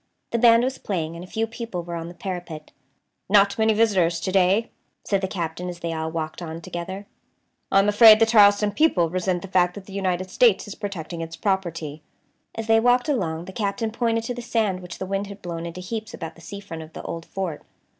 The 0.31 0.39
band 0.39 0.63
was 0.63 0.79
playing, 0.79 1.13
and 1.15 1.23
a 1.23 1.27
few 1.27 1.45
people 1.45 1.83
were 1.83 1.93
on 1.93 2.07
the 2.07 2.15
parapet. 2.15 2.71
"Not 3.29 3.59
many 3.59 3.71
visitors 3.73 4.19
to 4.21 4.31
day," 4.31 4.71
said 5.03 5.21
the 5.21 5.27
Captain, 5.27 5.69
as 5.69 5.81
they 5.81 5.93
all 5.93 6.09
walked 6.09 6.41
on 6.41 6.59
together. 6.59 7.05
"I 7.71 7.77
am 7.77 7.87
afraid 7.87 8.17
the 8.17 8.25
Charleston 8.25 8.71
people 8.71 9.11
resent 9.11 9.43
the 9.43 9.47
fact 9.47 9.75
that 9.75 9.85
the 9.85 9.93
United 9.93 10.31
States 10.31 10.67
is 10.67 10.73
protecting 10.73 11.21
its 11.21 11.35
property." 11.35 12.01
As 12.55 12.65
they 12.65 12.79
walked 12.79 13.09
along 13.09 13.45
the 13.45 13.53
Captain 13.53 13.91
pointed 13.91 14.23
to 14.23 14.33
the 14.33 14.41
sand 14.41 14.79
which 14.79 14.97
the 14.97 15.05
wind 15.05 15.27
had 15.27 15.39
blown 15.43 15.67
into 15.67 15.81
heaps 15.81 16.15
about 16.15 16.33
the 16.33 16.41
sea 16.41 16.61
front 16.61 16.81
of 16.81 16.93
the 16.93 17.03
old 17.03 17.23
fort. 17.27 17.61